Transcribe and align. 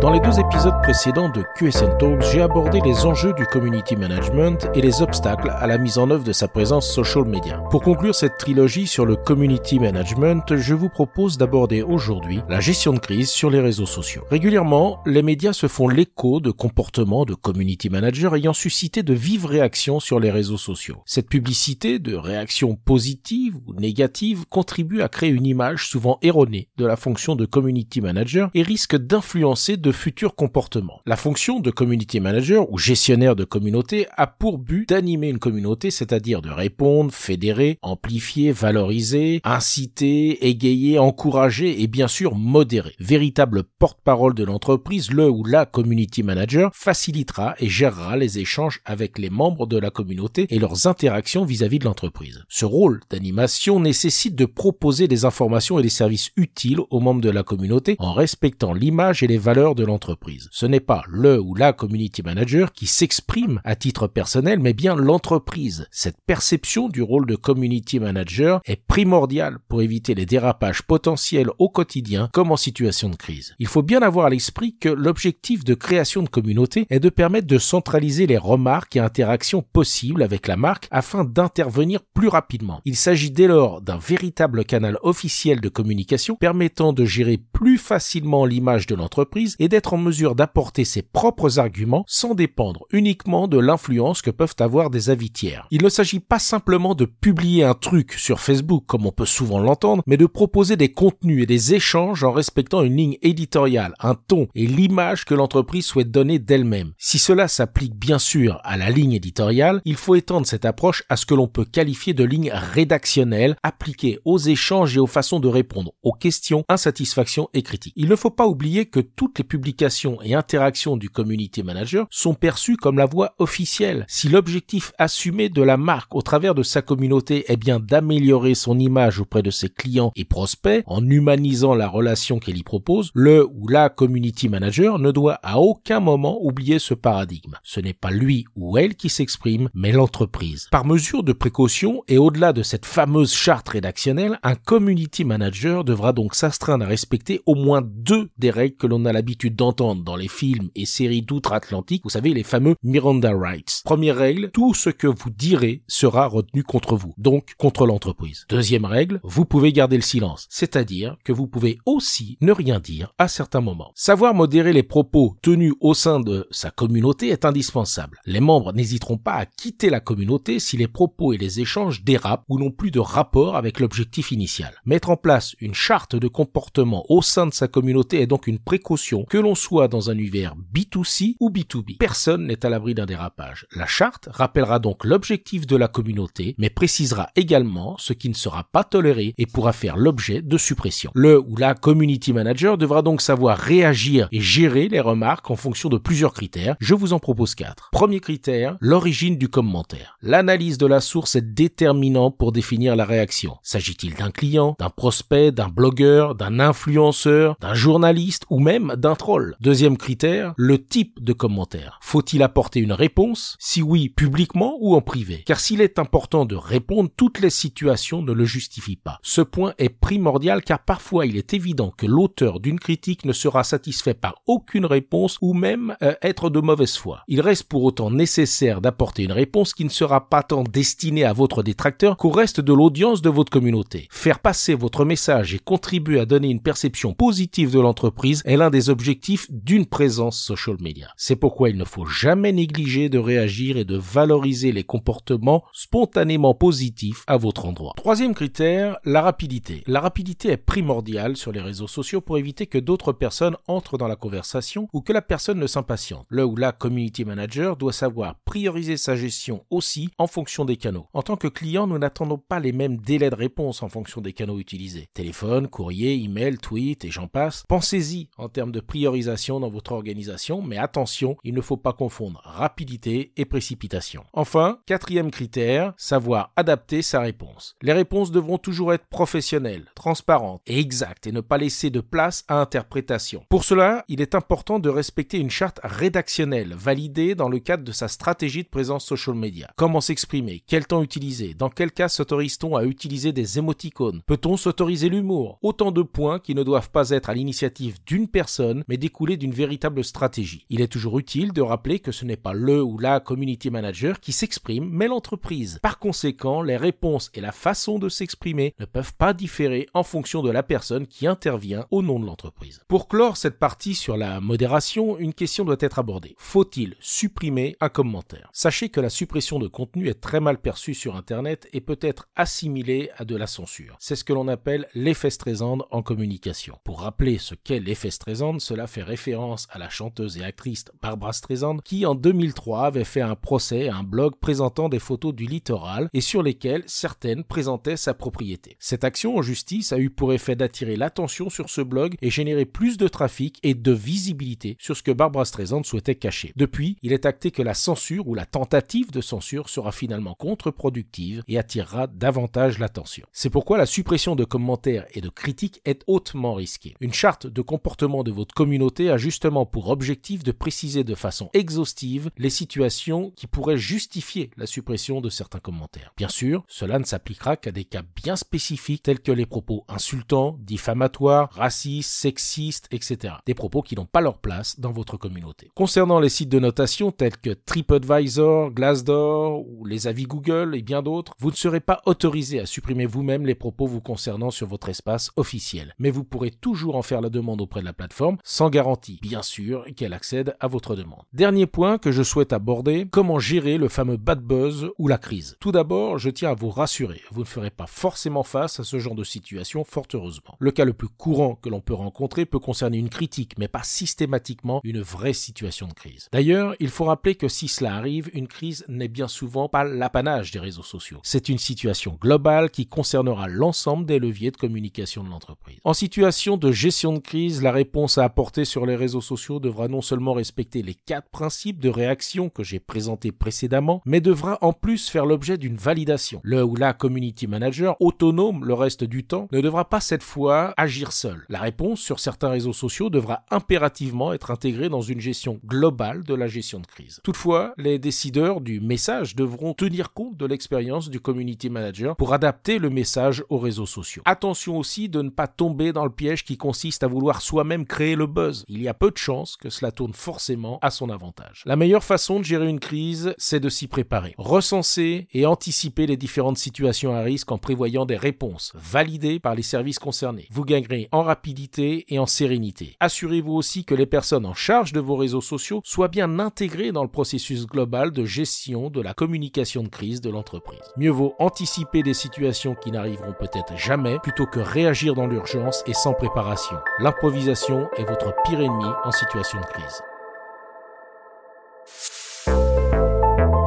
dans 0.00 0.10
les 0.10 0.20
deux 0.20 0.38
épisodes 0.38 0.74
précédents 0.82 1.28
de 1.28 1.42
QSN 1.56 1.96
Talks, 1.98 2.22
j'ai 2.32 2.40
abordé 2.40 2.80
les 2.84 3.06
enjeux 3.06 3.32
du 3.32 3.46
community 3.46 3.96
management 3.96 4.68
et 4.74 4.80
les 4.80 5.00
obstacles 5.00 5.50
à 5.50 5.66
la 5.66 5.78
mise 5.78 5.98
en 5.98 6.10
œuvre 6.10 6.24
de 6.24 6.32
sa 6.32 6.48
présence 6.48 6.88
social 6.90 7.24
media. 7.24 7.62
Pour 7.70 7.82
conclure 7.82 8.14
cette 8.14 8.36
trilogie 8.36 8.86
sur 8.86 9.06
le 9.06 9.16
community 9.16 9.78
management, 9.78 10.56
je 10.56 10.74
vous 10.74 10.88
propose 10.88 11.38
d'aborder 11.38 11.82
aujourd'hui 11.82 12.40
la 12.48 12.60
gestion 12.60 12.92
de 12.92 12.98
crise 12.98 13.30
sur 13.30 13.48
les 13.48 13.60
réseaux 13.60 13.86
sociaux. 13.86 14.22
Régulièrement, 14.30 15.00
les 15.06 15.22
médias 15.22 15.52
se 15.52 15.66
font 15.66 15.88
l'écho 15.88 16.40
de 16.40 16.50
comportements 16.50 17.24
de 17.24 17.34
community 17.34 17.88
managers 17.88 18.30
ayant 18.34 18.52
suscité 18.52 19.02
de 19.02 19.14
vives 19.14 19.46
réactions 19.46 20.00
sur 20.00 20.20
les 20.20 20.30
réseaux 20.30 20.58
sociaux. 20.58 21.02
Cette 21.06 21.28
publicité 21.28 21.98
de 21.98 22.14
réactions 22.14 22.76
positives 22.76 23.56
ou 23.66 23.74
négatives 23.74 24.44
contribue 24.48 25.00
à 25.00 25.08
créer 25.08 25.30
une 25.30 25.46
image 25.46 25.88
souvent 25.88 26.18
erronée 26.22 26.68
de 26.76 26.84
la 26.84 26.96
fonction 26.96 27.34
de 27.36 27.46
community 27.46 28.00
manager 28.00 28.50
et 28.54 28.62
risque 28.62 28.96
d'influencer 28.96 29.76
futurs 29.92 30.34
comportements. 30.34 31.00
La 31.06 31.16
fonction 31.16 31.60
de 31.60 31.70
community 31.70 32.20
manager 32.20 32.70
ou 32.72 32.78
gestionnaire 32.78 33.36
de 33.36 33.44
communauté 33.44 34.06
a 34.16 34.26
pour 34.26 34.58
but 34.58 34.88
d'animer 34.88 35.28
une 35.28 35.38
communauté, 35.38 35.90
c'est-à-dire 35.90 36.42
de 36.42 36.50
répondre, 36.50 37.12
fédérer, 37.12 37.78
amplifier, 37.82 38.52
valoriser, 38.52 39.40
inciter, 39.44 40.46
égayer, 40.46 40.98
encourager 40.98 41.82
et 41.82 41.86
bien 41.86 42.08
sûr 42.08 42.34
modérer. 42.34 42.94
Véritable 42.98 43.62
porte-parole 43.78 44.34
de 44.34 44.44
l'entreprise, 44.44 45.10
le 45.12 45.30
ou 45.30 45.44
la 45.44 45.66
community 45.66 46.22
manager 46.22 46.70
facilitera 46.74 47.54
et 47.58 47.68
gérera 47.68 48.16
les 48.16 48.38
échanges 48.38 48.80
avec 48.84 49.18
les 49.18 49.30
membres 49.30 49.66
de 49.66 49.78
la 49.78 49.90
communauté 49.90 50.46
et 50.50 50.58
leurs 50.58 50.86
interactions 50.86 51.44
vis-à-vis 51.44 51.78
de 51.78 51.84
l'entreprise. 51.84 52.44
Ce 52.48 52.64
rôle 52.64 53.00
d'animation 53.10 53.80
nécessite 53.80 54.34
de 54.34 54.46
proposer 54.46 55.08
des 55.08 55.24
informations 55.24 55.78
et 55.78 55.82
des 55.82 55.88
services 55.88 56.30
utiles 56.36 56.80
aux 56.90 57.00
membres 57.00 57.20
de 57.20 57.30
la 57.30 57.42
communauté 57.42 57.96
en 57.98 58.12
respectant 58.12 58.72
l'image 58.72 59.22
et 59.22 59.26
les 59.26 59.38
valeurs 59.38 59.74
de 59.76 59.84
l'entreprise. 59.84 60.48
Ce 60.50 60.66
n'est 60.66 60.80
pas 60.80 61.04
le 61.08 61.40
ou 61.40 61.54
la 61.54 61.72
community 61.72 62.22
manager 62.22 62.72
qui 62.72 62.86
s'exprime 62.86 63.60
à 63.64 63.76
titre 63.76 64.08
personnel, 64.08 64.58
mais 64.58 64.72
bien 64.72 64.96
l'entreprise. 64.96 65.86
Cette 65.92 66.16
perception 66.26 66.88
du 66.88 67.02
rôle 67.02 67.26
de 67.26 67.36
community 67.36 68.00
manager 68.00 68.60
est 68.64 68.84
primordiale 68.84 69.58
pour 69.68 69.82
éviter 69.82 70.14
les 70.14 70.26
dérapages 70.26 70.82
potentiels 70.82 71.50
au 71.58 71.68
quotidien 71.68 72.28
comme 72.32 72.50
en 72.50 72.56
situation 72.56 73.08
de 73.08 73.16
crise. 73.16 73.54
Il 73.58 73.68
faut 73.68 73.82
bien 73.82 74.02
avoir 74.02 74.26
à 74.26 74.30
l'esprit 74.30 74.76
que 74.76 74.88
l'objectif 74.88 75.62
de 75.62 75.74
création 75.74 76.22
de 76.22 76.28
communauté 76.28 76.86
est 76.90 77.00
de 77.00 77.08
permettre 77.08 77.46
de 77.46 77.58
centraliser 77.58 78.26
les 78.26 78.38
remarques 78.38 78.96
et 78.96 79.00
interactions 79.00 79.62
possibles 79.62 80.22
avec 80.22 80.46
la 80.48 80.56
marque 80.56 80.88
afin 80.90 81.24
d'intervenir 81.24 82.00
plus 82.14 82.28
rapidement. 82.28 82.80
Il 82.84 82.96
s'agit 82.96 83.30
dès 83.30 83.46
lors 83.46 83.80
d'un 83.82 83.98
véritable 83.98 84.64
canal 84.64 84.98
officiel 85.02 85.60
de 85.60 85.68
communication 85.68 86.36
permettant 86.36 86.92
de 86.92 87.04
gérer 87.04 87.38
plus 87.38 87.78
facilement 87.78 88.44
l'image 88.44 88.86
de 88.86 88.94
l'entreprise 88.94 89.56
et 89.58 89.65
d'être 89.68 89.94
en 89.94 89.98
mesure 89.98 90.34
d'apporter 90.34 90.84
ses 90.84 91.02
propres 91.02 91.58
arguments 91.58 92.04
sans 92.06 92.34
dépendre 92.34 92.84
uniquement 92.92 93.48
de 93.48 93.58
l'influence 93.58 94.22
que 94.22 94.30
peuvent 94.30 94.56
avoir 94.58 94.90
des 94.90 95.10
avis 95.10 95.30
tiers. 95.30 95.66
Il 95.70 95.82
ne 95.82 95.88
s'agit 95.88 96.20
pas 96.20 96.38
simplement 96.38 96.94
de 96.94 97.04
publier 97.04 97.64
un 97.64 97.74
truc 97.74 98.12
sur 98.14 98.40
Facebook 98.40 98.84
comme 98.86 99.06
on 99.06 99.12
peut 99.12 99.26
souvent 99.26 99.58
l'entendre, 99.58 100.02
mais 100.06 100.16
de 100.16 100.26
proposer 100.26 100.76
des 100.76 100.92
contenus 100.92 101.42
et 101.42 101.46
des 101.46 101.74
échanges 101.74 102.24
en 102.24 102.32
respectant 102.32 102.82
une 102.82 102.96
ligne 102.96 103.18
éditoriale, 103.22 103.94
un 104.00 104.14
ton 104.14 104.48
et 104.54 104.66
l'image 104.66 105.24
que 105.24 105.34
l'entreprise 105.34 105.86
souhaite 105.86 106.10
donner 106.10 106.38
d'elle-même. 106.38 106.92
Si 106.98 107.18
cela 107.18 107.48
s'applique 107.48 107.94
bien 107.94 108.18
sûr 108.18 108.60
à 108.64 108.76
la 108.76 108.90
ligne 108.90 109.12
éditoriale, 109.12 109.80
il 109.84 109.96
faut 109.96 110.14
étendre 110.14 110.46
cette 110.46 110.64
approche 110.64 111.04
à 111.08 111.16
ce 111.16 111.26
que 111.26 111.34
l'on 111.34 111.48
peut 111.48 111.64
qualifier 111.64 112.14
de 112.14 112.24
ligne 112.24 112.50
rédactionnelle 112.52 113.56
appliquée 113.62 114.18
aux 114.24 114.38
échanges 114.38 114.96
et 114.96 115.00
aux 115.00 115.06
façons 115.06 115.40
de 115.40 115.48
répondre 115.48 115.92
aux 116.02 116.12
questions, 116.12 116.64
insatisfactions 116.68 117.48
et 117.54 117.62
critiques. 117.62 117.94
Il 117.96 118.08
ne 118.08 118.16
faut 118.16 118.30
pas 118.30 118.46
oublier 118.46 118.86
que 118.86 119.00
toutes 119.00 119.38
les 119.38 119.44
publications 119.56 120.18
et 120.22 120.34
interactions 120.34 120.98
du 120.98 121.08
community 121.08 121.62
manager 121.62 122.06
sont 122.10 122.34
perçues 122.34 122.76
comme 122.76 122.98
la 122.98 123.06
voie 123.06 123.34
officielle. 123.38 124.04
Si 124.06 124.28
l'objectif 124.28 124.92
assumé 124.98 125.48
de 125.48 125.62
la 125.62 125.78
marque 125.78 126.14
au 126.14 126.20
travers 126.20 126.54
de 126.54 126.62
sa 126.62 126.82
communauté 126.82 127.50
est 127.50 127.56
bien 127.56 127.80
d'améliorer 127.80 128.54
son 128.54 128.78
image 128.78 129.18
auprès 129.18 129.40
de 129.42 129.50
ses 129.50 129.70
clients 129.70 130.12
et 130.14 130.26
prospects 130.26 130.82
en 130.84 131.02
humanisant 131.08 131.74
la 131.74 131.88
relation 131.88 132.38
qu'elle 132.38 132.58
y 132.58 132.62
propose, 132.62 133.10
le 133.14 133.46
ou 133.46 133.66
la 133.68 133.88
community 133.88 134.50
manager 134.50 134.98
ne 134.98 135.10
doit 135.10 135.38
à 135.42 135.58
aucun 135.58 136.00
moment 136.00 136.38
oublier 136.42 136.78
ce 136.78 136.92
paradigme. 136.92 137.54
Ce 137.62 137.80
n'est 137.80 137.94
pas 137.94 138.10
lui 138.10 138.44
ou 138.56 138.76
elle 138.76 138.94
qui 138.94 139.08
s'exprime, 139.08 139.70
mais 139.72 139.90
l'entreprise. 139.90 140.68
Par 140.70 140.84
mesure 140.84 141.22
de 141.22 141.32
précaution 141.32 142.02
et 142.08 142.18
au-delà 142.18 142.52
de 142.52 142.62
cette 142.62 142.84
fameuse 142.84 143.32
charte 143.32 143.70
rédactionnelle, 143.70 144.38
un 144.42 144.54
community 144.54 145.24
manager 145.24 145.82
devra 145.82 146.12
donc 146.12 146.34
s'astreindre 146.34 146.84
à 146.84 146.88
respecter 146.88 147.40
au 147.46 147.54
moins 147.54 147.80
deux 147.82 148.28
des 148.36 148.50
règles 148.50 148.76
que 148.76 148.86
l'on 148.86 149.06
a 149.06 149.14
l'habitude 149.14 149.45
d'entendre 149.50 150.02
dans 150.02 150.16
les 150.16 150.28
films 150.28 150.70
et 150.74 150.86
séries 150.86 151.22
d'outre-Atlantique, 151.22 152.02
vous 152.04 152.10
savez, 152.10 152.34
les 152.34 152.42
fameux 152.42 152.74
Miranda 152.82 153.32
Rights. 153.36 153.82
Première 153.84 154.16
règle, 154.16 154.50
tout 154.50 154.74
ce 154.74 154.90
que 154.90 155.06
vous 155.06 155.30
direz 155.30 155.82
sera 155.86 156.26
retenu 156.26 156.62
contre 156.62 156.96
vous, 156.96 157.14
donc 157.18 157.54
contre 157.58 157.86
l'entreprise. 157.86 158.46
Deuxième 158.48 158.84
règle, 158.84 159.20
vous 159.22 159.44
pouvez 159.44 159.72
garder 159.72 159.96
le 159.96 160.02
silence, 160.02 160.46
c'est-à-dire 160.50 161.16
que 161.24 161.32
vous 161.32 161.46
pouvez 161.46 161.78
aussi 161.86 162.38
ne 162.40 162.52
rien 162.52 162.80
dire 162.80 163.12
à 163.18 163.28
certains 163.28 163.60
moments. 163.60 163.92
Savoir 163.94 164.34
modérer 164.34 164.72
les 164.72 164.82
propos 164.82 165.36
tenus 165.42 165.74
au 165.80 165.94
sein 165.94 166.20
de 166.20 166.46
sa 166.50 166.70
communauté 166.70 167.28
est 167.28 167.44
indispensable. 167.44 168.20
Les 168.26 168.40
membres 168.40 168.72
n'hésiteront 168.72 169.18
pas 169.18 169.34
à 169.34 169.46
quitter 169.46 169.90
la 169.90 170.00
communauté 170.00 170.58
si 170.58 170.76
les 170.76 170.88
propos 170.88 171.32
et 171.32 171.38
les 171.38 171.60
échanges 171.60 172.04
dérapent 172.04 172.44
ou 172.48 172.58
n'ont 172.58 172.70
plus 172.70 172.90
de 172.90 173.00
rapport 173.00 173.56
avec 173.56 173.80
l'objectif 173.80 174.32
initial. 174.32 174.74
Mettre 174.84 175.10
en 175.10 175.16
place 175.16 175.54
une 175.60 175.74
charte 175.74 176.16
de 176.16 176.28
comportement 176.28 177.04
au 177.08 177.22
sein 177.22 177.46
de 177.46 177.54
sa 177.54 177.68
communauté 177.68 178.20
est 178.20 178.26
donc 178.26 178.46
une 178.46 178.58
précaution 178.58 179.24
l'on 179.38 179.54
soit 179.54 179.88
dans 179.88 180.10
un 180.10 180.18
univers 180.18 180.54
B2C 180.74 181.36
ou 181.40 181.50
B2B. 181.50 181.98
Personne 181.98 182.46
n'est 182.46 182.64
à 182.64 182.70
l'abri 182.70 182.94
d'un 182.94 183.06
dérapage. 183.06 183.66
La 183.74 183.86
charte 183.86 184.28
rappellera 184.30 184.78
donc 184.78 185.04
l'objectif 185.04 185.66
de 185.66 185.76
la 185.76 185.88
communauté, 185.88 186.54
mais 186.58 186.70
précisera 186.70 187.28
également 187.36 187.96
ce 187.98 188.12
qui 188.12 188.28
ne 188.28 188.34
sera 188.34 188.64
pas 188.64 188.84
toléré 188.84 189.34
et 189.38 189.46
pourra 189.46 189.72
faire 189.72 189.96
l'objet 189.96 190.42
de 190.42 190.58
suppression. 190.58 191.10
Le 191.14 191.40
ou 191.40 191.56
la 191.56 191.74
community 191.74 192.32
manager 192.32 192.78
devra 192.78 193.02
donc 193.02 193.20
savoir 193.20 193.58
réagir 193.58 194.28
et 194.32 194.40
gérer 194.40 194.88
les 194.88 195.00
remarques 195.00 195.50
en 195.50 195.56
fonction 195.56 195.88
de 195.88 195.98
plusieurs 195.98 196.32
critères. 196.32 196.76
Je 196.80 196.94
vous 196.94 197.12
en 197.12 197.18
propose 197.18 197.54
quatre. 197.54 197.90
Premier 197.92 198.20
critère, 198.20 198.76
l'origine 198.80 199.36
du 199.36 199.48
commentaire. 199.48 200.16
L'analyse 200.22 200.78
de 200.78 200.86
la 200.86 201.00
source 201.00 201.36
est 201.36 201.54
déterminant 201.54 202.30
pour 202.30 202.52
définir 202.52 202.96
la 202.96 203.04
réaction. 203.04 203.56
S'agit-il 203.62 204.14
d'un 204.14 204.30
client, 204.30 204.76
d'un 204.78 204.90
prospect, 204.90 205.52
d'un 205.52 205.68
blogueur, 205.68 206.34
d'un 206.34 206.60
influenceur, 206.60 207.56
d'un 207.60 207.74
journaliste 207.74 208.44
ou 208.50 208.60
même 208.60 208.94
d'un 208.96 209.15
Deuxième 209.60 209.96
critère, 209.96 210.54
le 210.56 210.82
type 210.82 211.22
de 211.22 211.32
commentaire. 211.32 211.98
Faut-il 212.02 212.42
apporter 212.42 212.80
une 212.80 212.92
réponse 212.92 213.56
Si 213.58 213.82
oui, 213.82 214.08
publiquement 214.08 214.76
ou 214.80 214.94
en 214.94 215.00
privé? 215.00 215.42
Car 215.46 215.58
s'il 215.58 215.80
est 215.80 215.98
important 215.98 216.44
de 216.44 216.54
répondre, 216.54 217.10
toutes 217.16 217.40
les 217.40 217.50
situations 217.50 218.22
ne 218.22 218.32
le 218.32 218.44
justifient 218.44 218.96
pas. 218.96 219.18
Ce 219.22 219.40
point 219.40 219.74
est 219.78 219.88
primordial 219.88 220.62
car 220.62 220.84
parfois 220.84 221.26
il 221.26 221.36
est 221.36 221.54
évident 221.54 221.92
que 221.96 222.06
l'auteur 222.06 222.60
d'une 222.60 222.78
critique 222.78 223.24
ne 223.24 223.32
sera 223.32 223.64
satisfait 223.64 224.14
par 224.14 224.36
aucune 224.46 224.86
réponse 224.86 225.38
ou 225.40 225.54
même 225.54 225.96
euh, 226.02 226.14
être 226.22 226.50
de 226.50 226.60
mauvaise 226.60 226.96
foi. 226.96 227.22
Il 227.26 227.40
reste 227.40 227.64
pour 227.64 227.84
autant 227.84 228.10
nécessaire 228.10 228.80
d'apporter 228.80 229.24
une 229.24 229.32
réponse 229.32 229.74
qui 229.74 229.84
ne 229.84 229.90
sera 229.90 230.28
pas 230.28 230.42
tant 230.42 230.62
destinée 230.62 231.24
à 231.24 231.32
votre 231.32 231.62
détracteur 231.62 232.16
qu'au 232.16 232.30
reste 232.30 232.60
de 232.60 232.72
l'audience 232.72 233.22
de 233.22 233.30
votre 233.30 233.50
communauté. 233.50 234.08
Faire 234.10 234.38
passer 234.38 234.74
votre 234.74 235.04
message 235.04 235.54
et 235.54 235.58
contribuer 235.58 236.20
à 236.20 236.26
donner 236.26 236.48
une 236.48 236.62
perception 236.62 237.14
positive 237.14 237.72
de 237.72 237.80
l'entreprise 237.80 238.42
est 238.44 238.56
l'un 238.56 238.70
des 238.70 238.90
objectifs 238.90 239.05
d'une 239.50 239.86
présence 239.86 240.40
social 240.40 240.76
media. 240.80 241.08
C'est 241.16 241.36
pourquoi 241.36 241.70
il 241.70 241.76
ne 241.76 241.84
faut 241.84 242.06
jamais 242.06 242.52
négliger 242.52 243.08
de 243.08 243.18
réagir 243.18 243.76
et 243.76 243.84
de 243.84 243.96
valoriser 243.96 244.72
les 244.72 244.84
comportements 244.84 245.64
spontanément 245.72 246.54
positifs 246.54 247.24
à 247.26 247.36
votre 247.36 247.66
endroit. 247.66 247.92
Troisième 247.96 248.34
critère, 248.34 248.98
la 249.04 249.22
rapidité. 249.22 249.82
La 249.86 250.00
rapidité 250.00 250.50
est 250.50 250.56
primordiale 250.56 251.36
sur 251.36 251.52
les 251.52 251.60
réseaux 251.60 251.86
sociaux 251.86 252.20
pour 252.20 252.38
éviter 252.38 252.66
que 252.66 252.78
d'autres 252.78 253.12
personnes 253.12 253.56
entrent 253.68 253.98
dans 253.98 254.08
la 254.08 254.16
conversation 254.16 254.88
ou 254.92 255.00
que 255.00 255.12
la 255.12 255.22
personne 255.22 255.58
ne 255.58 255.66
s'impatiente. 255.66 256.26
Le 256.28 256.44
ou 256.44 256.56
la 256.56 256.72
community 256.72 257.24
manager 257.24 257.76
doit 257.76 257.92
savoir 257.92 258.36
prioriser 258.44 258.96
sa 258.96 259.16
gestion 259.16 259.64
aussi 259.70 260.10
en 260.18 260.26
fonction 260.26 260.64
des 260.64 260.76
canaux. 260.76 261.06
En 261.12 261.22
tant 261.22 261.36
que 261.36 261.48
client, 261.48 261.86
nous 261.86 261.98
n'attendons 261.98 262.38
pas 262.38 262.60
les 262.60 262.72
mêmes 262.72 262.96
délais 262.96 263.30
de 263.30 263.34
réponse 263.34 263.82
en 263.82 263.88
fonction 263.88 264.20
des 264.20 264.32
canaux 264.32 264.58
utilisés. 264.58 265.08
Téléphone, 265.14 265.68
courrier, 265.68 266.14
email, 266.14 266.58
tweet 266.58 267.04
et 267.04 267.10
j'en 267.10 267.28
passe. 267.28 267.64
Pensez-y 267.68 268.28
en 268.38 268.48
termes 268.48 268.72
de 268.72 268.80
priorisation 268.96 269.60
dans 269.60 269.68
votre 269.68 269.92
organisation, 269.92 270.62
mais 270.62 270.78
attention, 270.78 271.36
il 271.44 271.52
ne 271.52 271.60
faut 271.60 271.76
pas 271.76 271.92
confondre 271.92 272.40
rapidité 272.44 273.30
et 273.36 273.44
précipitation. 273.44 274.24
Enfin, 274.32 274.78
quatrième 274.86 275.30
critère, 275.30 275.92
savoir 275.98 276.50
adapter 276.56 277.02
sa 277.02 277.20
réponse. 277.20 277.76
Les 277.82 277.92
réponses 277.92 278.30
devront 278.30 278.56
toujours 278.56 278.94
être 278.94 279.04
professionnelles, 279.10 279.84
transparentes 279.94 280.62
et 280.66 280.80
exactes 280.80 281.26
et 281.26 281.32
ne 281.32 281.42
pas 281.42 281.58
laisser 281.58 281.90
de 281.90 282.00
place 282.00 282.42
à 282.48 282.58
interprétation. 282.58 283.44
Pour 283.50 283.64
cela, 283.64 284.02
il 284.08 284.22
est 284.22 284.34
important 284.34 284.78
de 284.78 284.88
respecter 284.88 285.36
une 285.36 285.50
charte 285.50 285.78
rédactionnelle 285.84 286.72
validée 286.72 287.34
dans 287.34 287.50
le 287.50 287.58
cadre 287.58 287.84
de 287.84 287.92
sa 287.92 288.08
stratégie 288.08 288.62
de 288.62 288.68
présence 288.68 289.04
social 289.04 289.36
media. 289.36 289.68
Comment 289.76 290.00
s'exprimer? 290.00 290.62
Quel 290.66 290.86
temps 290.86 291.02
utiliser? 291.02 291.52
Dans 291.52 291.68
quel 291.68 291.92
cas 291.92 292.08
s'autorise-t-on 292.08 292.76
à 292.76 292.84
utiliser 292.84 293.34
des 293.34 293.58
émoticônes? 293.58 294.22
Peut-on 294.24 294.56
s'autoriser 294.56 295.10
l'humour? 295.10 295.58
Autant 295.60 295.92
de 295.92 296.00
points 296.00 296.38
qui 296.38 296.54
ne 296.54 296.62
doivent 296.62 296.90
pas 296.90 297.10
être 297.10 297.28
à 297.28 297.34
l'initiative 297.34 297.98
d'une 298.06 298.26
personne, 298.26 298.84
mais 298.88 298.96
découler 298.96 299.36
d'une 299.36 299.52
véritable 299.52 300.04
stratégie. 300.04 300.64
Il 300.68 300.80
est 300.80 300.88
toujours 300.88 301.18
utile 301.18 301.52
de 301.52 301.62
rappeler 301.62 302.00
que 302.00 302.12
ce 302.12 302.24
n'est 302.24 302.36
pas 302.36 302.52
le 302.52 302.82
ou 302.82 302.98
la 302.98 303.20
community 303.20 303.70
manager 303.70 304.20
qui 304.20 304.32
s'exprime, 304.32 304.88
mais 304.90 305.08
l'entreprise. 305.08 305.78
Par 305.82 305.98
conséquent, 305.98 306.62
les 306.62 306.76
réponses 306.76 307.30
et 307.34 307.40
la 307.40 307.52
façon 307.52 307.98
de 307.98 308.08
s'exprimer 308.08 308.74
ne 308.78 308.84
peuvent 308.84 309.14
pas 309.14 309.32
différer 309.32 309.88
en 309.94 310.02
fonction 310.02 310.42
de 310.42 310.50
la 310.50 310.62
personne 310.62 311.06
qui 311.06 311.26
intervient 311.26 311.86
au 311.90 312.02
nom 312.02 312.20
de 312.20 312.26
l'entreprise. 312.26 312.82
Pour 312.88 313.08
clore 313.08 313.36
cette 313.36 313.58
partie 313.58 313.94
sur 313.94 314.16
la 314.16 314.40
modération, 314.40 315.18
une 315.18 315.34
question 315.34 315.64
doit 315.64 315.76
être 315.80 315.98
abordée. 315.98 316.34
Faut-il 316.38 316.94
supprimer 317.00 317.76
un 317.80 317.88
commentaire? 317.88 318.50
Sachez 318.52 318.88
que 318.88 319.00
la 319.00 319.10
suppression 319.10 319.58
de 319.58 319.68
contenu 319.68 320.08
est 320.08 320.20
très 320.20 320.40
mal 320.40 320.60
perçue 320.60 320.94
sur 320.94 321.16
Internet 321.16 321.68
et 321.72 321.80
peut 321.80 321.98
être 322.00 322.28
assimilée 322.36 323.10
à 323.16 323.24
de 323.24 323.36
la 323.36 323.46
censure. 323.46 323.96
C'est 323.98 324.16
ce 324.16 324.24
que 324.24 324.32
l'on 324.32 324.48
appelle 324.48 324.86
l'effet 324.94 325.30
Streisand 325.30 325.78
en 325.90 326.02
communication. 326.02 326.78
Pour 326.84 327.00
rappeler 327.00 327.38
ce 327.38 327.54
qu'est 327.54 327.80
l'effet 327.80 328.10
Streisand, 328.10 328.58
fait 328.86 329.02
référence 329.02 329.66
à 329.70 329.78
la 329.78 329.88
chanteuse 329.88 330.36
et 330.36 330.44
actrice 330.44 330.84
Barbara 331.00 331.32
Streisand 331.32 331.78
qui 331.78 332.04
en 332.04 332.14
2003 332.14 332.86
avait 332.86 333.04
fait 333.04 333.22
un 333.22 333.34
procès 333.34 333.88
à 333.88 333.96
un 333.96 334.02
blog 334.02 334.34
présentant 334.40 334.90
des 334.90 334.98
photos 334.98 335.34
du 335.34 335.46
littoral 335.46 336.10
et 336.12 336.20
sur 336.20 336.42
lesquelles 336.42 336.84
certaines 336.86 337.44
présentaient 337.44 337.96
sa 337.96 338.12
propriété. 338.12 338.76
Cette 338.78 339.04
action 339.04 339.36
en 339.36 339.42
justice 339.42 339.92
a 339.92 339.98
eu 339.98 340.10
pour 340.10 340.34
effet 340.34 340.56
d'attirer 340.56 340.96
l'attention 340.96 341.48
sur 341.48 341.70
ce 341.70 341.80
blog 341.80 342.16
et 342.20 342.30
générer 342.30 342.66
plus 342.66 342.98
de 342.98 343.08
trafic 343.08 343.58
et 343.62 343.74
de 343.74 343.92
visibilité 343.92 344.76
sur 344.78 344.96
ce 344.96 345.02
que 345.02 345.12
Barbara 345.12 345.44
Streisand 345.44 345.82
souhaitait 345.84 346.14
cacher. 346.16 346.52
Depuis, 346.56 346.98
il 347.02 347.12
est 347.12 347.26
acté 347.26 347.50
que 347.50 347.62
la 347.62 347.74
censure 347.74 348.28
ou 348.28 348.34
la 348.34 348.46
tentative 348.46 349.10
de 349.10 349.20
censure 349.20 349.68
sera 349.68 349.92
finalement 349.92 350.34
contre-productive 350.34 351.42
et 351.48 351.58
attirera 351.58 352.06
davantage 352.06 352.78
l'attention. 352.78 353.26
C'est 353.32 353.50
pourquoi 353.50 353.78
la 353.78 353.86
suppression 353.86 354.36
de 354.36 354.44
commentaires 354.44 355.06
et 355.14 355.20
de 355.20 355.28
critiques 355.28 355.80
est 355.84 356.02
hautement 356.06 356.54
risquée. 356.54 356.94
Une 357.00 357.12
charte 357.12 357.46
de 357.46 357.62
comportement 357.62 358.22
de 358.22 358.32
votre 358.32 358.54
communauté 358.54 358.65
a 359.10 359.16
justement 359.16 359.66
pour 359.66 359.88
objectif 359.88 360.42
de 360.42 360.52
préciser 360.52 361.04
de 361.04 361.14
façon 361.14 361.50
exhaustive 361.52 362.30
les 362.36 362.50
situations 362.50 363.32
qui 363.36 363.46
pourraient 363.46 363.76
justifier 363.76 364.50
la 364.56 364.66
suppression 364.66 365.20
de 365.20 365.30
certains 365.30 365.60
commentaires. 365.60 366.12
Bien 366.16 366.28
sûr, 366.28 366.64
cela 366.68 366.98
ne 366.98 367.04
s'appliquera 367.04 367.56
qu'à 367.56 367.72
des 367.72 367.84
cas 367.84 368.02
bien 368.24 368.36
spécifiques 368.36 369.02
tels 369.02 369.20
que 369.20 369.32
les 369.32 369.46
propos 369.46 369.84
insultants, 369.88 370.58
diffamatoires, 370.60 371.50
racistes, 371.52 372.10
sexistes, 372.10 372.88
etc. 372.90 373.34
Des 373.46 373.54
propos 373.54 373.82
qui 373.82 373.94
n'ont 373.94 374.06
pas 374.06 374.20
leur 374.20 374.38
place 374.38 374.80
dans 374.80 374.92
votre 374.92 375.16
communauté. 375.16 375.70
Concernant 375.74 376.20
les 376.20 376.28
sites 376.28 376.48
de 376.48 376.58
notation 376.58 377.12
tels 377.12 377.36
que 377.36 377.50
TripAdvisor, 377.50 378.72
Glassdoor 378.72 379.64
ou 379.68 379.84
les 379.84 380.06
avis 380.06 380.24
Google 380.24 380.74
et 380.74 380.82
bien 380.82 381.02
d'autres, 381.02 381.34
vous 381.38 381.50
ne 381.50 381.56
serez 381.56 381.80
pas 381.80 382.02
autorisé 382.06 382.60
à 382.60 382.66
supprimer 382.66 383.06
vous-même 383.06 383.46
les 383.46 383.54
propos 383.54 383.86
vous 383.86 384.00
concernant 384.00 384.50
sur 384.50 384.66
votre 384.66 384.88
espace 384.88 385.30
officiel. 385.36 385.94
Mais 385.98 386.10
vous 386.10 386.24
pourrez 386.24 386.50
toujours 386.50 386.96
en 386.96 387.02
faire 387.02 387.20
la 387.20 387.30
demande 387.30 387.60
auprès 387.60 387.80
de 387.80 387.86
la 387.86 387.92
plateforme 387.92 388.38
sans 388.56 388.70
garantie, 388.70 389.18
bien 389.20 389.42
sûr, 389.42 389.84
qu'elle 389.96 390.14
accède 390.14 390.56
à 390.60 390.66
votre 390.66 390.96
demande. 390.96 391.20
Dernier 391.34 391.66
point 391.66 391.98
que 391.98 392.10
je 392.10 392.22
souhaite 392.22 392.54
aborder, 392.54 393.06
comment 393.10 393.38
gérer 393.38 393.76
le 393.76 393.90
fameux 393.90 394.16
bad 394.16 394.40
buzz 394.40 394.88
ou 394.96 395.08
la 395.08 395.18
crise. 395.18 395.58
Tout 395.60 395.72
d'abord, 395.72 396.16
je 396.16 396.30
tiens 396.30 396.52
à 396.52 396.54
vous 396.54 396.70
rassurer, 396.70 397.20
vous 397.30 397.42
ne 397.42 397.46
ferez 397.46 397.68
pas 397.68 397.86
forcément 397.86 398.44
face 398.44 398.80
à 398.80 398.84
ce 398.84 398.98
genre 398.98 399.14
de 399.14 399.24
situation, 399.24 399.84
fort 399.84 400.06
heureusement. 400.14 400.56
Le 400.58 400.70
cas 400.70 400.86
le 400.86 400.94
plus 400.94 401.08
courant 401.08 401.56
que 401.56 401.68
l'on 401.68 401.82
peut 401.82 401.92
rencontrer 401.92 402.46
peut 402.46 402.58
concerner 402.58 402.96
une 402.96 403.10
critique, 403.10 403.52
mais 403.58 403.68
pas 403.68 403.82
systématiquement 403.82 404.80
une 404.84 405.02
vraie 405.02 405.34
situation 405.34 405.86
de 405.86 405.92
crise. 405.92 406.30
D'ailleurs, 406.32 406.74
il 406.80 406.88
faut 406.88 407.04
rappeler 407.04 407.34
que 407.34 407.48
si 407.48 407.68
cela 407.68 407.94
arrive, 407.94 408.30
une 408.32 408.48
crise 408.48 408.86
n'est 408.88 409.08
bien 409.08 409.28
souvent 409.28 409.68
pas 409.68 409.84
l'apanage 409.84 410.50
des 410.50 410.60
réseaux 410.60 410.82
sociaux. 410.82 411.20
C'est 411.24 411.50
une 411.50 411.58
situation 411.58 412.16
globale 412.18 412.70
qui 412.70 412.86
concernera 412.86 413.48
l'ensemble 413.48 414.06
des 414.06 414.18
leviers 414.18 414.50
de 414.50 414.56
communication 414.56 415.22
de 415.22 415.28
l'entreprise. 415.28 415.76
En 415.84 415.92
situation 415.92 416.56
de 416.56 416.72
gestion 416.72 417.12
de 417.12 417.18
crise, 417.18 417.62
la 417.62 417.72
réponse 417.72 418.16
à 418.16 418.24
apporter 418.24 418.45
sur 418.64 418.86
les 418.86 418.96
réseaux 418.96 419.20
sociaux 419.20 419.60
devra 419.60 419.88
non 419.88 420.00
seulement 420.00 420.32
respecter 420.32 420.82
les 420.82 420.94
quatre 420.94 421.28
principes 421.28 421.80
de 421.80 421.88
réaction 421.88 422.48
que 422.48 422.62
j'ai 422.62 422.80
présentés 422.80 423.32
précédemment, 423.32 424.02
mais 424.06 424.20
devra 424.20 424.58
en 424.62 424.72
plus 424.72 425.08
faire 425.08 425.26
l'objet 425.26 425.58
d'une 425.58 425.76
validation. 425.76 426.40
Le 426.42 426.64
ou 426.64 426.76
la 426.76 426.92
community 426.92 427.46
manager, 427.46 427.96
autonome 428.00 428.64
le 428.64 428.74
reste 428.74 429.04
du 429.04 429.24
temps, 429.24 429.48
ne 429.52 429.60
devra 429.60 429.88
pas 429.88 430.00
cette 430.00 430.22
fois 430.22 430.72
agir 430.76 431.12
seul. 431.12 431.44
La 431.48 431.60
réponse 431.60 432.00
sur 432.00 432.20
certains 432.20 432.48
réseaux 432.48 432.72
sociaux 432.72 433.10
devra 433.10 433.44
impérativement 433.50 434.32
être 434.32 434.50
intégrée 434.50 434.88
dans 434.88 435.02
une 435.02 435.20
gestion 435.20 435.60
globale 435.64 436.24
de 436.24 436.34
la 436.34 436.46
gestion 436.46 436.80
de 436.80 436.86
crise. 436.86 437.20
Toutefois, 437.24 437.74
les 437.76 437.98
décideurs 437.98 438.60
du 438.60 438.80
message 438.80 439.34
devront 439.36 439.74
tenir 439.74 440.12
compte 440.12 440.36
de 440.36 440.46
l'expérience 440.46 441.10
du 441.10 441.20
community 441.20 441.70
manager 441.70 442.16
pour 442.16 442.32
adapter 442.32 442.78
le 442.78 442.90
message 442.90 443.44
aux 443.48 443.58
réseaux 443.58 443.86
sociaux. 443.86 444.22
Attention 444.24 444.78
aussi 444.78 445.08
de 445.08 445.22
ne 445.22 445.30
pas 445.30 445.46
tomber 445.46 445.92
dans 445.92 446.04
le 446.04 446.10
piège 446.10 446.44
qui 446.44 446.56
consiste 446.56 447.02
à 447.02 447.08
vouloir 447.08 447.42
soi-même 447.42 447.86
créer 447.86 448.14
le 448.14 448.26
Il 448.68 448.82
y 448.82 448.88
a 448.88 448.94
peu 448.94 449.10
de 449.10 449.16
chances 449.16 449.56
que 449.56 449.70
cela 449.70 449.90
tourne 449.90 450.12
forcément 450.12 450.78
à 450.82 450.90
son 450.90 451.08
avantage. 451.08 451.62
La 451.64 451.76
meilleure 451.76 452.04
façon 452.04 452.38
de 452.38 452.44
gérer 452.44 452.68
une 452.68 452.80
crise, 452.80 453.34
c'est 453.38 453.60
de 453.60 453.70
s'y 453.70 453.86
préparer. 453.86 454.34
Recenser 454.36 455.26
et 455.32 455.46
anticiper 455.46 456.06
les 456.06 456.18
différentes 456.18 456.58
situations 456.58 457.14
à 457.14 457.20
risque 457.20 457.50
en 457.50 457.56
prévoyant 457.56 458.04
des 458.04 458.16
réponses 458.16 458.72
validées 458.74 459.40
par 459.40 459.54
les 459.54 459.62
services 459.62 459.98
concernés. 459.98 460.48
Vous 460.50 460.64
gagnerez 460.64 461.08
en 461.12 461.22
rapidité 461.22 462.04
et 462.08 462.18
en 462.18 462.26
sérénité. 462.26 462.96
Assurez-vous 463.00 463.54
aussi 463.54 463.84
que 463.84 463.94
les 463.94 464.06
personnes 464.06 464.44
en 464.44 464.54
charge 464.54 464.92
de 464.92 465.00
vos 465.00 465.16
réseaux 465.16 465.40
sociaux 465.40 465.80
soient 465.82 466.08
bien 466.08 466.38
intégrées 466.38 466.92
dans 466.92 467.04
le 467.04 467.08
processus 467.08 467.66
global 467.66 468.10
de 468.10 468.24
gestion 468.26 468.90
de 468.90 469.00
la 469.00 469.14
communication 469.14 469.82
de 469.82 469.88
crise 469.88 470.20
de 470.20 470.28
l'entreprise. 470.28 470.80
Mieux 470.98 471.10
vaut 471.10 471.34
anticiper 471.38 472.02
des 472.02 472.14
situations 472.14 472.74
qui 472.74 472.90
n'arriveront 472.90 473.34
peut-être 473.38 473.76
jamais 473.78 474.18
plutôt 474.18 474.46
que 474.46 474.60
réagir 474.60 475.14
dans 475.14 475.26
l'urgence 475.26 475.82
et 475.86 475.94
sans 475.94 476.12
préparation. 476.12 476.76
L'improvisation 476.98 477.88
est 477.96 478.04
votre 478.04 478.15
pire 478.44 478.60
ennemi 478.60 478.90
en 479.04 479.12
situation 479.12 479.58
de 479.60 479.66
crise. 479.66 480.02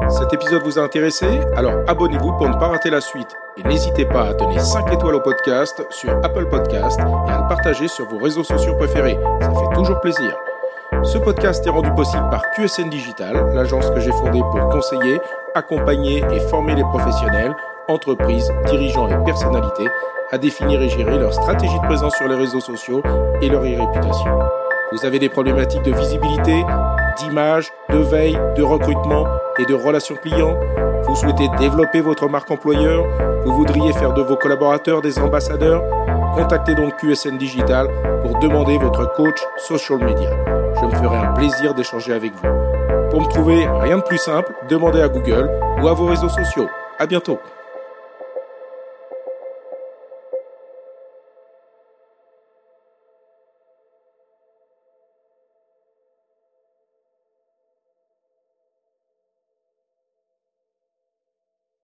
Cet 0.10 0.34
épisode 0.34 0.64
vous 0.64 0.80
a 0.80 0.82
intéressé? 0.82 1.40
Alors 1.56 1.74
abonnez-vous 1.88 2.34
pour 2.34 2.50
ne 2.50 2.56
pas 2.56 2.68
rater 2.68 2.90
la 2.90 3.02
suite. 3.02 3.36
Et 3.58 3.64
n'hésitez 3.64 4.06
pas 4.06 4.30
à 4.30 4.34
donner 4.34 4.60
5 4.60 4.92
étoiles 4.92 5.16
au 5.16 5.22
podcast 5.22 5.86
sur 5.90 6.12
Apple 6.24 6.48
Podcast 6.48 7.00
et 7.00 7.32
à 7.32 7.42
le 7.42 7.48
partager 7.48 7.88
sur 7.88 8.08
vos 8.08 8.18
réseaux 8.18 8.44
sociaux 8.44 8.76
préférés. 8.76 9.18
Ça 9.42 9.52
fait 9.52 9.76
toujours 9.76 10.00
plaisir. 10.02 10.36
Ce 11.04 11.18
podcast 11.18 11.66
est 11.66 11.70
rendu 11.70 11.92
possible 11.94 12.28
par 12.30 12.42
QSN 12.52 12.90
Digital, 12.90 13.54
l'agence 13.54 13.90
que 13.92 14.00
j'ai 14.00 14.12
fondée 14.12 14.42
pour 14.42 14.70
conseiller, 14.70 15.22
accompagner 15.56 16.24
et 16.32 16.40
former 16.42 16.76
les 16.76 16.84
professionnels, 16.84 17.56
entreprises, 17.88 18.52
dirigeants 18.66 19.08
et 19.08 19.24
personnalités 19.24 19.88
à 20.32 20.38
définir 20.38 20.82
et 20.82 20.90
gérer 20.90 21.18
leur 21.18 21.34
stratégie 21.34 21.80
de 21.80 21.86
présence 21.86 22.16
sur 22.16 22.28
les 22.28 22.36
réseaux 22.36 22.60
sociaux 22.60 23.02
et 23.42 23.50
leur 23.50 23.62
e-réputation. 23.62 24.40
Vous 24.92 25.06
avez 25.06 25.20
des 25.20 25.30
problématiques 25.30 25.84
de 25.84 25.92
visibilité, 25.92 26.64
d'image, 27.18 27.72
de 27.90 27.98
veille, 27.98 28.40
de 28.56 28.64
recrutement 28.64 29.26
et 29.60 29.66
de 29.66 29.74
relations 29.74 30.16
clients 30.16 30.58
Vous 31.04 31.16
souhaitez 31.16 31.48
développer 31.60 32.02
votre 32.02 32.28
marque 32.28 32.50
employeur 32.50 33.06
Vous 33.46 33.54
voudriez 33.54 33.94
faire 33.94 34.14
de 34.14 34.22
vos 34.22 34.36
collaborateurs 34.36 35.02
des 35.02 35.20
ambassadeurs 35.20 35.84
Contactez 36.36 36.76
donc 36.76 36.96
QSN 36.98 37.38
Digital 37.38 37.88
pour 38.22 38.40
demander 38.40 38.78
votre 38.78 39.12
coach 39.14 39.40
social 39.58 40.00
media. 40.00 40.32
Je 40.80 40.86
me 40.86 40.92
ferai 40.92 41.18
un 41.18 41.34
plaisir 41.34 41.74
d'échanger 41.74 42.14
avec 42.14 42.34
vous. 42.34 42.48
Pour 43.10 43.22
me 43.22 43.28
trouver, 43.28 43.68
rien 43.82 43.98
de 43.98 44.04
plus 44.04 44.20
simple, 44.20 44.54
demandez 44.70 45.02
à 45.02 45.10
Google 45.10 45.50
ou 45.82 45.88
à 45.88 45.94
vos 45.94 46.06
réseaux 46.06 46.30
sociaux. 46.30 46.70
À 47.00 47.06
bientôt. 47.06 47.40